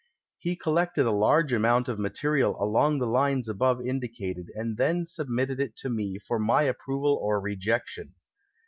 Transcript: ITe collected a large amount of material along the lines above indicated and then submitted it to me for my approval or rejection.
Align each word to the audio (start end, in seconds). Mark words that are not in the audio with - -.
ITe 0.43 0.57
collected 0.59 1.05
a 1.05 1.11
large 1.11 1.53
amount 1.53 1.87
of 1.87 1.99
material 1.99 2.57
along 2.59 2.97
the 2.97 3.05
lines 3.05 3.47
above 3.47 3.79
indicated 3.79 4.47
and 4.55 4.75
then 4.75 5.05
submitted 5.05 5.59
it 5.59 5.75
to 5.75 5.89
me 5.89 6.17
for 6.17 6.39
my 6.39 6.63
approval 6.63 7.19
or 7.21 7.39
rejection. 7.39 8.15